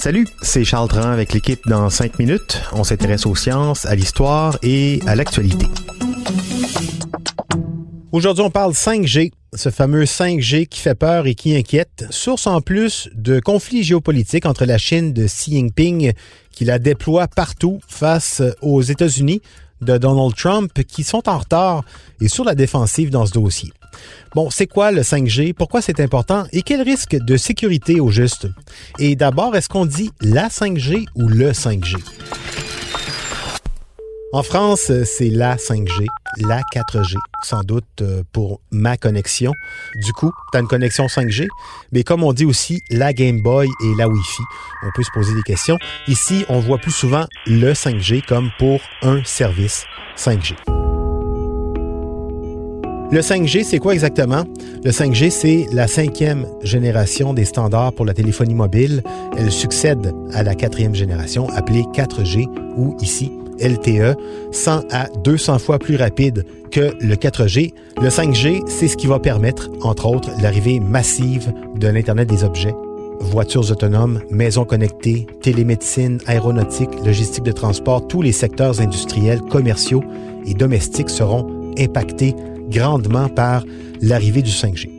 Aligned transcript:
Salut, 0.00 0.26
c'est 0.42 0.64
Charles 0.64 0.88
Dran 0.88 1.02
avec 1.02 1.32
l'équipe 1.32 1.60
dans 1.68 1.88
5 1.88 2.18
minutes. 2.18 2.60
On 2.72 2.82
s'intéresse 2.82 3.26
aux 3.26 3.36
sciences, 3.36 3.86
à 3.86 3.94
l'histoire 3.94 4.58
et 4.64 5.00
à 5.06 5.14
l'actualité. 5.14 5.66
Aujourd'hui, 8.10 8.42
on 8.42 8.50
parle 8.50 8.72
5G, 8.72 9.30
ce 9.54 9.70
fameux 9.70 10.02
5G 10.02 10.66
qui 10.66 10.80
fait 10.80 10.96
peur 10.96 11.28
et 11.28 11.36
qui 11.36 11.54
inquiète, 11.54 12.06
source 12.10 12.48
en 12.48 12.60
plus 12.60 13.08
de 13.14 13.38
conflits 13.38 13.84
géopolitiques 13.84 14.44
entre 14.44 14.64
la 14.64 14.76
Chine 14.76 15.12
de 15.12 15.26
Xi 15.26 15.52
Jinping, 15.52 16.14
qui 16.50 16.64
la 16.64 16.80
déploie 16.80 17.28
partout 17.28 17.78
face 17.86 18.42
aux 18.62 18.82
États-Unis 18.82 19.42
de 19.80 19.96
Donald 19.96 20.34
Trump, 20.34 20.72
qui 20.88 21.04
sont 21.04 21.28
en 21.28 21.38
retard 21.38 21.84
et 22.20 22.26
sur 22.26 22.42
la 22.42 22.56
défensive 22.56 23.10
dans 23.10 23.26
ce 23.26 23.32
dossier. 23.32 23.70
Bon, 24.34 24.50
c'est 24.50 24.66
quoi 24.66 24.92
le 24.92 25.02
5G? 25.02 25.54
Pourquoi 25.54 25.82
c'est 25.82 26.00
important? 26.00 26.44
Et 26.52 26.62
quel 26.62 26.82
risque 26.82 27.16
de 27.16 27.36
sécurité 27.36 28.00
au 28.00 28.10
juste? 28.10 28.46
Et 28.98 29.16
d'abord, 29.16 29.56
est-ce 29.56 29.68
qu'on 29.68 29.86
dit 29.86 30.10
la 30.20 30.48
5G 30.48 31.06
ou 31.14 31.28
le 31.28 31.52
5G? 31.52 31.96
En 34.32 34.42
France, 34.42 34.92
c'est 35.04 35.30
la 35.30 35.56
5G, 35.56 36.04
la 36.36 36.60
4G, 36.74 37.16
sans 37.42 37.62
doute 37.62 37.86
euh, 38.02 38.22
pour 38.30 38.60
ma 38.70 38.98
connexion. 38.98 39.52
Du 40.04 40.12
coup, 40.12 40.30
tu 40.52 40.58
as 40.58 40.60
une 40.60 40.68
connexion 40.68 41.06
5G, 41.06 41.46
mais 41.92 42.04
comme 42.04 42.22
on 42.22 42.34
dit 42.34 42.44
aussi 42.44 42.82
la 42.90 43.14
Game 43.14 43.40
Boy 43.40 43.66
et 43.82 43.94
la 43.96 44.06
Wi-Fi, 44.06 44.42
on 44.82 44.90
peut 44.94 45.02
se 45.02 45.10
poser 45.14 45.34
des 45.34 45.42
questions. 45.42 45.78
Ici, 46.08 46.44
on 46.50 46.60
voit 46.60 46.78
plus 46.78 46.92
souvent 46.92 47.26
le 47.46 47.72
5G 47.72 48.22
comme 48.26 48.50
pour 48.58 48.80
un 49.00 49.24
service 49.24 49.86
5G. 50.18 50.77
Le 53.10 53.20
5G, 53.20 53.64
c'est 53.64 53.78
quoi 53.78 53.94
exactement? 53.94 54.44
Le 54.84 54.90
5G, 54.90 55.30
c'est 55.30 55.66
la 55.72 55.86
cinquième 55.88 56.46
génération 56.62 57.32
des 57.32 57.46
standards 57.46 57.94
pour 57.94 58.04
la 58.04 58.12
téléphonie 58.12 58.54
mobile. 58.54 59.02
Elle 59.38 59.50
succède 59.50 60.12
à 60.34 60.42
la 60.42 60.54
quatrième 60.54 60.94
génération, 60.94 61.48
appelée 61.48 61.84
4G, 61.94 62.46
ou 62.76 62.94
ici 63.00 63.32
LTE, 63.60 64.14
100 64.52 64.92
à 64.92 65.08
200 65.24 65.58
fois 65.58 65.78
plus 65.78 65.96
rapide 65.96 66.44
que 66.70 66.92
le 67.00 67.14
4G. 67.14 67.72
Le 67.98 68.08
5G, 68.08 68.68
c'est 68.68 68.88
ce 68.88 68.96
qui 68.98 69.06
va 69.06 69.18
permettre, 69.18 69.70
entre 69.80 70.04
autres, 70.04 70.30
l'arrivée 70.42 70.78
massive 70.78 71.50
de 71.76 71.88
l'Internet 71.88 72.28
des 72.28 72.44
objets. 72.44 72.74
Voitures 73.20 73.70
autonomes, 73.70 74.20
maisons 74.30 74.66
connectées, 74.66 75.26
télémédecine, 75.40 76.18
aéronautique, 76.26 76.90
logistique 77.06 77.44
de 77.44 77.52
transport, 77.52 78.06
tous 78.06 78.20
les 78.20 78.32
secteurs 78.32 78.82
industriels, 78.82 79.40
commerciaux 79.40 80.04
et 80.46 80.52
domestiques 80.52 81.08
seront 81.08 81.46
impactés 81.78 82.34
grandement 82.68 83.28
par 83.28 83.64
l'arrivée 84.00 84.42
du 84.42 84.50
5G. 84.50 84.90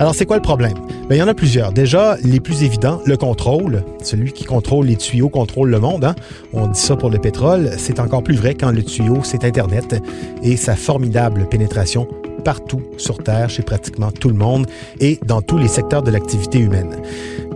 Alors, 0.00 0.14
c'est 0.14 0.24
quoi 0.24 0.36
le 0.36 0.42
problème? 0.42 0.72
Bien, 1.10 1.18
il 1.18 1.18
y 1.18 1.22
en 1.22 1.28
a 1.28 1.34
plusieurs. 1.34 1.72
Déjà, 1.72 2.16
les 2.24 2.40
plus 2.40 2.62
évidents, 2.62 3.02
le 3.04 3.18
contrôle. 3.18 3.84
Celui 4.02 4.32
qui 4.32 4.44
contrôle 4.44 4.86
les 4.86 4.96
tuyaux 4.96 5.28
contrôle 5.28 5.68
le 5.68 5.78
monde. 5.78 6.04
Hein? 6.04 6.14
On 6.54 6.68
dit 6.68 6.80
ça 6.80 6.96
pour 6.96 7.10
le 7.10 7.18
pétrole. 7.18 7.72
C'est 7.76 8.00
encore 8.00 8.22
plus 8.22 8.36
vrai 8.36 8.54
quand 8.54 8.70
le 8.70 8.82
tuyau, 8.82 9.18
c'est 9.22 9.44
Internet 9.44 10.02
et 10.42 10.56
sa 10.56 10.74
formidable 10.74 11.46
pénétration 11.50 12.08
partout 12.40 12.80
sur 12.96 13.18
Terre, 13.18 13.50
chez 13.50 13.62
pratiquement 13.62 14.10
tout 14.10 14.28
le 14.28 14.34
monde 14.34 14.66
et 15.00 15.18
dans 15.26 15.42
tous 15.42 15.58
les 15.58 15.68
secteurs 15.68 16.02
de 16.02 16.10
l'activité 16.10 16.58
humaine 16.58 16.96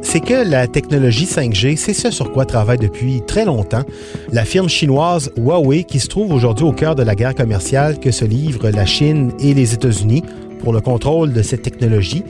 c'est 0.04 0.20
que 0.20 0.48
la 0.48 0.68
technologie 0.68 1.24
5G, 1.24 1.76
c'est 1.76 1.94
ce 1.94 2.10
sur 2.10 2.30
quoi 2.30 2.44
travaille 2.44 2.78
depuis 2.78 3.22
très 3.26 3.44
longtemps 3.44 3.82
la 4.30 4.44
firme 4.44 4.68
chinoise 4.68 5.32
Huawei 5.36 5.84
qui 5.84 5.98
se 5.98 6.06
trouve 6.06 6.32
aujourd'hui 6.32 6.64
au 6.64 6.72
cœur 6.72 6.94
de 6.94 7.02
la 7.02 7.14
guerre 7.14 7.34
commerciale 7.34 7.98
que 7.98 8.10
se 8.10 8.24
livrent 8.24 8.70
la 8.70 8.86
Chine 8.86 9.32
et 9.40 9.54
les 9.54 9.74
États-Unis 9.74 10.22
pour 10.60 10.72
le 10.72 10.80
contrôle 10.80 11.32
de 11.32 11.42
cette 11.42 11.62
technologie, 11.62 12.22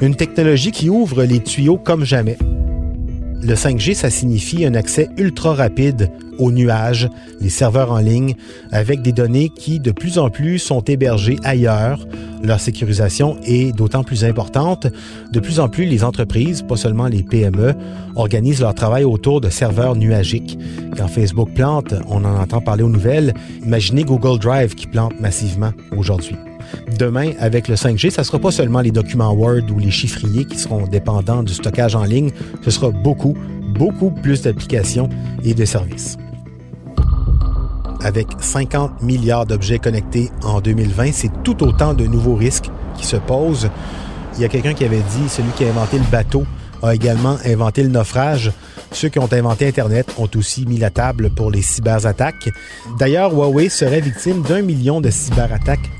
une 0.00 0.14
technologie 0.14 0.72
qui 0.72 0.90
ouvre 0.90 1.24
les 1.24 1.40
tuyaux 1.40 1.78
comme 1.78 2.04
jamais. 2.04 2.36
Le 3.42 3.54
5G, 3.54 3.94
ça 3.94 4.08
signifie 4.08 4.64
un 4.64 4.74
accès 4.74 5.08
ultra 5.16 5.52
rapide 5.52 6.10
aux 6.38 6.52
nuages, 6.52 7.08
les 7.40 7.48
serveurs 7.48 7.90
en 7.90 7.98
ligne, 7.98 8.36
avec 8.70 9.02
des 9.02 9.10
données 9.10 9.48
qui 9.48 9.80
de 9.80 9.90
plus 9.90 10.18
en 10.18 10.30
plus 10.30 10.60
sont 10.60 10.80
hébergées 10.82 11.38
ailleurs. 11.42 12.06
Leur 12.44 12.60
sécurisation 12.60 13.36
est 13.44 13.74
d'autant 13.76 14.04
plus 14.04 14.24
importante. 14.24 14.86
De 15.32 15.40
plus 15.40 15.58
en 15.58 15.68
plus, 15.68 15.86
les 15.86 16.04
entreprises, 16.04 16.62
pas 16.62 16.76
seulement 16.76 17.08
les 17.08 17.24
PME, 17.24 17.74
organisent 18.14 18.60
leur 18.60 18.74
travail 18.74 19.02
autour 19.02 19.40
de 19.40 19.50
serveurs 19.50 19.96
nuagiques. 19.96 20.56
Quand 20.96 21.08
Facebook 21.08 21.52
plante, 21.52 21.94
on 22.08 22.24
en 22.24 22.36
entend 22.36 22.60
parler 22.60 22.84
aux 22.84 22.88
nouvelles. 22.88 23.34
Imaginez 23.64 24.04
Google 24.04 24.38
Drive 24.38 24.76
qui 24.76 24.86
plante 24.86 25.18
massivement 25.20 25.72
aujourd'hui. 25.96 26.36
Demain, 26.98 27.32
avec 27.38 27.68
le 27.68 27.74
5G, 27.74 28.10
ça 28.10 28.22
ne 28.22 28.26
sera 28.26 28.38
pas 28.38 28.50
seulement 28.50 28.80
les 28.80 28.90
documents 28.90 29.32
Word 29.32 29.70
ou 29.74 29.78
les 29.78 29.90
chiffriers 29.90 30.44
qui 30.44 30.58
seront 30.58 30.86
dépendants 30.86 31.42
du 31.42 31.54
stockage 31.54 31.94
en 31.94 32.04
ligne, 32.04 32.30
ce 32.62 32.70
sera 32.70 32.90
beaucoup, 32.90 33.36
beaucoup 33.74 34.10
plus 34.10 34.42
d'applications 34.42 35.08
et 35.44 35.54
de 35.54 35.64
services. 35.64 36.18
Avec 38.04 38.26
50 38.40 39.02
milliards 39.02 39.46
d'objets 39.46 39.78
connectés 39.78 40.30
en 40.42 40.60
2020, 40.60 41.12
c'est 41.12 41.30
tout 41.44 41.62
autant 41.62 41.94
de 41.94 42.04
nouveaux 42.04 42.34
risques 42.34 42.68
qui 42.96 43.06
se 43.06 43.16
posent. 43.16 43.70
Il 44.36 44.42
y 44.42 44.44
a 44.44 44.48
quelqu'un 44.48 44.74
qui 44.74 44.84
avait 44.84 44.96
dit, 44.96 45.28
celui 45.28 45.50
qui 45.52 45.64
a 45.64 45.68
inventé 45.68 45.98
le 45.98 46.04
bateau 46.10 46.44
a 46.82 46.94
également 46.94 47.36
inventé 47.44 47.82
le 47.82 47.90
naufrage. 47.90 48.50
Ceux 48.90 49.08
qui 49.08 49.18
ont 49.18 49.32
inventé 49.32 49.66
Internet 49.66 50.14
ont 50.18 50.28
aussi 50.36 50.66
mis 50.66 50.78
la 50.78 50.90
table 50.90 51.30
pour 51.30 51.50
les 51.50 51.62
cyberattaques. 51.62 52.50
D'ailleurs, 52.98 53.32
Huawei 53.32 53.68
serait 53.68 54.00
victime 54.00 54.42
d'un 54.42 54.62
million 54.62 55.00
de 55.00 55.10
cyberattaques 55.10 55.90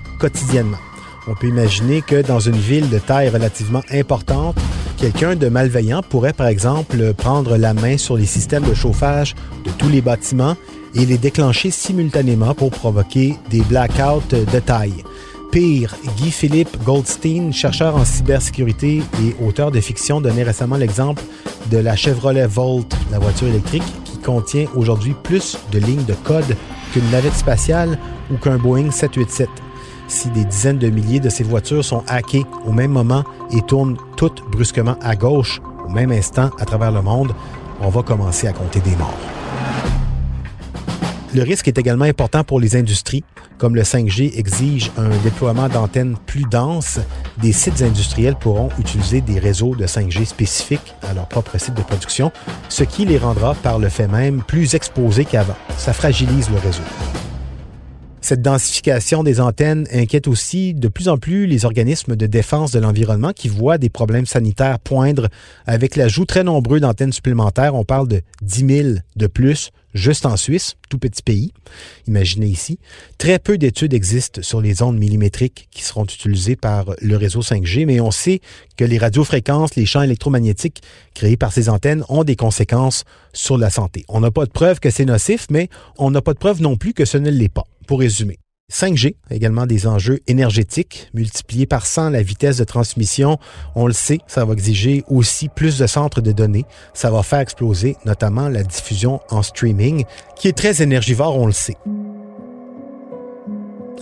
On 1.27 1.35
peut 1.35 1.49
imaginer 1.49 2.01
que 2.01 2.23
dans 2.23 2.39
une 2.39 2.57
ville 2.57 2.89
de 2.89 2.99
taille 2.99 3.29
relativement 3.29 3.83
importante, 3.91 4.57
quelqu'un 4.97 5.35
de 5.35 5.49
malveillant 5.49 6.03
pourrait 6.03 6.33
par 6.33 6.47
exemple 6.47 7.13
prendre 7.15 7.57
la 7.57 7.75
main 7.75 7.97
sur 7.97 8.17
les 8.17 8.27
systèmes 8.27 8.63
de 8.63 8.75
chauffage 8.75 9.35
de 9.65 9.71
tous 9.71 9.89
les 9.89 10.01
bâtiments 10.01 10.57
et 10.95 11.07
les 11.07 11.19
déclencher 11.19 11.73
simultanément 11.73 12.55
pour 12.55 12.71
provoquer 12.71 13.37
des 13.51 13.63
blackouts 13.63 14.23
de 14.31 14.61
taille. 14.61 15.03
Pire, 15.51 15.97
Guy-Philippe 16.17 16.83
Goldstein, 16.85 17.53
chercheur 17.53 17.97
en 17.97 18.05
cybersécurité 18.05 19.03
et 19.25 19.45
auteur 19.45 19.73
de 19.73 19.81
fiction, 19.81 20.21
donnait 20.21 20.45
récemment 20.45 20.77
l'exemple 20.77 21.23
de 21.71 21.79
la 21.79 21.97
Chevrolet 21.97 22.47
Volt, 22.47 22.95
la 23.11 23.19
voiture 23.19 23.49
électrique, 23.49 23.83
qui 24.05 24.19
contient 24.19 24.67
aujourd'hui 24.77 25.15
plus 25.21 25.59
de 25.73 25.79
lignes 25.79 26.05
de 26.05 26.15
code 26.15 26.57
qu'une 26.93 27.11
navette 27.11 27.35
spatiale 27.35 27.99
ou 28.31 28.37
qu'un 28.37 28.57
Boeing 28.57 28.93
787 28.93 29.49
si 30.09 30.29
des 30.31 30.45
dizaines 30.45 30.79
de 30.79 30.89
milliers 30.89 31.21
de 31.21 31.29
ces 31.29 31.45
voitures 31.45 31.85
sont 31.85 32.05
hackées 32.09 32.45
au 32.67 32.73
même 32.73 32.93
moment 32.93 33.25
et 33.53 33.61
tournent 33.63 33.97
toutes 34.17 34.43
brusquement 34.51 34.97
à 35.03 35.17
gauche 35.17 35.61
au 35.87 35.89
même 35.89 36.13
instant 36.13 36.51
à 36.59 36.65
travers 36.65 36.93
le 36.93 37.03
monde, 37.03 37.33
on 37.81 37.89
va 37.89 38.03
commencer 38.03 38.47
à 38.47 38.53
compter 38.53 38.81
des 38.81 38.97
morts. 38.97 39.19
Le 41.35 41.43
risque 41.43 41.67
est 41.67 41.79
également 41.79 42.05
important 42.05 42.45
pour 42.45 42.61
les 42.61 42.77
industries. 42.77 43.25
Comme 43.57 43.75
le 43.75 43.83
5G 43.83 44.39
exige 44.39 44.91
un 44.99 45.09
déploiement 45.23 45.69
d'antennes 45.69 46.17
plus 46.27 46.45
dense, 46.51 46.99
des 47.41 47.53
sites 47.53 47.81
industriels 47.81 48.35
pourront 48.35 48.69
utiliser 48.79 49.23
des 49.23 49.39
réseaux 49.39 49.75
de 49.75 49.87
5G 49.87 50.27
spécifiques 50.27 50.95
à 51.09 51.15
leur 51.15 51.29
propre 51.29 51.57
site 51.59 51.75
de 51.75 51.83
production, 51.83 52.33
ce 52.69 52.85
qui 52.85 53.07
les 53.07 53.19
rendra 53.19 53.55
par 53.55 53.79
le 53.79 53.89
fait 53.89 54.09
même 54.09 54.43
plus 54.43 54.75
exposés 54.75 55.25
qu'avant. 55.25 55.57
Ça 55.79 55.95
fragilise 55.95 56.51
le 56.51 56.59
réseau. 56.59 56.83
Cette 58.25 58.41
densification 58.41 59.25
des 59.25 59.41
antennes 59.41 59.89
inquiète 59.93 60.29
aussi 60.29 60.75
de 60.75 60.87
plus 60.87 61.09
en 61.09 61.19
plus 61.19 61.47
les 61.47 61.65
organismes 61.65 62.15
de 62.15 62.27
défense 62.27 62.71
de 62.71 62.79
l'environnement 62.79 63.33
qui 63.33 63.49
voient 63.49 63.79
des 63.79 63.89
problèmes 63.89 64.27
sanitaires 64.27 64.79
poindre 64.79 65.29
avec 65.67 65.97
l'ajout 65.97 66.25
très 66.25 66.45
nombreux 66.45 66.79
d'antennes 66.79 67.13
supplémentaires. 67.13 67.75
On 67.75 67.85
parle 67.85 68.07
de 68.07 68.23
10 68.43 68.67
000 68.69 68.89
de 69.17 69.27
plus 69.27 69.73
juste 69.93 70.25
en 70.25 70.37
Suisse, 70.37 70.77
tout 70.89 70.99
petit 70.99 71.21
pays. 71.21 71.53
Imaginez 72.07 72.47
ici. 72.47 72.79
Très 73.19 73.41
peu 73.41 73.59
d'études 73.59 73.93
existent 73.93 74.41
sur 74.41 74.61
les 74.61 74.83
ondes 74.83 74.99
millimétriques 74.99 75.67
qui 75.73 75.83
seront 75.83 76.05
utilisées 76.05 76.57
par 76.57 76.95
le 77.01 77.17
réseau 77.17 77.41
5G, 77.41 77.87
mais 77.87 78.01
on 78.01 78.13
sait 78.13 78.41
que 78.77 78.85
les 78.85 78.99
radiofréquences, 78.99 79.75
les 79.75 79.85
champs 79.85 80.03
électromagnétiques 80.03 80.81
créés 81.15 81.37
par 81.37 81.53
ces 81.53 81.69
antennes 81.69 82.05
ont 82.09 82.23
des 82.23 82.37
conséquences 82.37 83.05
sur 83.33 83.59
la 83.59 83.69
santé. 83.69 84.05
On 84.09 84.21
n'a 84.21 84.31
pas 84.31 84.47
de 84.47 84.53
preuve 84.53 84.79
que 84.79 84.91
c'est 84.91 85.05
nocif, 85.05 85.49
mais 85.51 85.69
on 85.99 86.13
n'a 86.13 86.23
pas 86.23 86.35
de 86.35 86.39
preuve 86.39 86.63
non 86.63 86.77
plus 86.77 86.95
que 86.95 87.05
ce 87.05 87.19
ne 87.19 87.29
l'est 87.29 87.53
pas 87.53 87.67
pour 87.87 88.01
résumer. 88.01 88.39
5G, 88.73 89.17
également 89.31 89.67
des 89.67 89.87
enjeux 89.87 90.21
énergétiques, 90.27 91.11
multipliés 91.13 91.67
par 91.67 91.85
100 91.85 92.11
la 92.11 92.23
vitesse 92.23 92.57
de 92.57 92.65
transmission. 92.65 93.39
On 93.75 93.87
le 93.87 93.93
sait, 93.93 94.19
ça 94.27 94.45
va 94.45 94.55
exiger 94.55 95.05
aussi 95.09 95.49
plus 95.49 95.79
de 95.79 95.87
centres 95.87 96.23
de 96.23 96.33
données. 96.33 96.65
Ça 96.95 97.11
va 97.11 97.23
faire 97.23 97.41
exploser 97.41 97.97
notamment 98.07 98.49
la 98.49 98.63
diffusion 98.63 99.21
en 99.31 99.43
streaming, 99.43 100.05
qui 100.37 100.49
est 100.49 100.57
très 100.57 100.83
énergivore, 100.83 101.37
on 101.37 101.47
le 101.47 101.53
sait. 101.53 101.77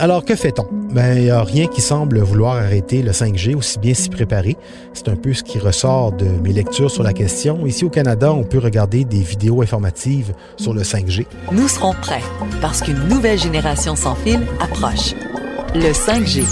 Alors, 0.01 0.25
que 0.25 0.35
fait-on? 0.35 0.67
Ben, 0.95 1.15
il 1.15 1.25
n'y 1.25 1.31
a 1.31 1.43
rien 1.43 1.67
qui 1.67 1.83
semble 1.83 2.21
vouloir 2.21 2.57
arrêter 2.57 3.03
le 3.03 3.11
5G, 3.11 3.55
aussi 3.55 3.79
bien 3.79 3.93
s'y 3.93 4.09
préparer. 4.09 4.57
C'est 4.95 5.11
un 5.11 5.15
peu 5.15 5.35
ce 5.35 5.43
qui 5.43 5.59
ressort 5.59 6.13
de 6.13 6.25
mes 6.25 6.55
lectures 6.55 6.91
sur 6.91 7.03
la 7.03 7.13
question. 7.13 7.67
Ici 7.67 7.85
au 7.85 7.91
Canada, 7.91 8.33
on 8.33 8.43
peut 8.43 8.61
regarder 8.61 9.05
des 9.05 9.21
vidéos 9.21 9.61
informatives 9.61 10.33
sur 10.57 10.73
le 10.73 10.85
5G. 10.85 11.27
Nous 11.53 11.69
serons 11.69 11.93
prêts 11.93 12.23
parce 12.63 12.81
qu'une 12.81 13.09
nouvelle 13.09 13.39
génération 13.39 13.95
sans 13.95 14.15
fil 14.15 14.41
approche. 14.59 15.13
Le 15.75 15.93
5G. 15.93 16.45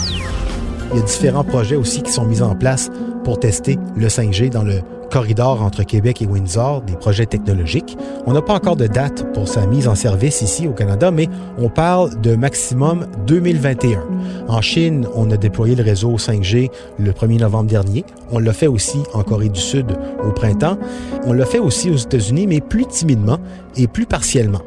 Il 0.92 0.98
y 0.98 1.00
a 1.00 1.04
différents 1.06 1.44
projets 1.44 1.76
aussi 1.76 2.02
qui 2.02 2.12
sont 2.12 2.26
mis 2.26 2.42
en 2.42 2.54
place 2.54 2.90
pour 3.24 3.40
tester 3.40 3.78
le 3.96 4.08
5G 4.08 4.50
dans 4.50 4.62
le 4.62 4.82
corridor 5.10 5.62
entre 5.62 5.82
Québec 5.82 6.22
et 6.22 6.26
Windsor, 6.26 6.82
des 6.82 6.94
projets 6.94 7.26
technologiques. 7.26 7.96
On 8.26 8.32
n'a 8.32 8.42
pas 8.42 8.54
encore 8.54 8.76
de 8.76 8.86
date 8.86 9.32
pour 9.32 9.48
sa 9.48 9.66
mise 9.66 9.88
en 9.88 9.94
service 9.94 10.42
ici 10.42 10.66
au 10.66 10.72
Canada, 10.72 11.10
mais 11.10 11.28
on 11.58 11.68
parle 11.68 12.20
de 12.20 12.36
maximum 12.36 13.06
2021. 13.26 14.02
En 14.48 14.60
Chine, 14.60 15.06
on 15.14 15.30
a 15.30 15.36
déployé 15.36 15.74
le 15.74 15.82
réseau 15.82 16.16
5G 16.16 16.70
le 16.98 17.12
1er 17.12 17.40
novembre 17.40 17.70
dernier. 17.70 18.04
On 18.30 18.38
l'a 18.38 18.52
fait 18.52 18.66
aussi 18.66 18.98
en 19.14 19.22
Corée 19.22 19.48
du 19.48 19.60
Sud 19.60 19.86
au 20.24 20.30
printemps. 20.32 20.78
On 21.24 21.32
l'a 21.32 21.46
fait 21.46 21.58
aussi 21.58 21.90
aux 21.90 21.96
États-Unis, 21.96 22.46
mais 22.46 22.60
plus 22.60 22.86
timidement 22.86 23.38
et 23.76 23.86
plus 23.86 24.06
partiellement. 24.06 24.62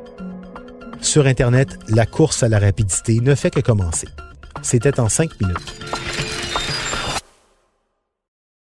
Sur 1.01 1.25
Internet, 1.25 1.79
la 1.89 2.05
course 2.05 2.43
à 2.43 2.49
la 2.49 2.59
rapidité 2.59 3.19
ne 3.21 3.33
fait 3.33 3.49
que 3.49 3.59
commencer. 3.59 4.07
C'était 4.61 4.99
en 4.99 5.09
cinq 5.09 5.31
minutes. 5.41 6.10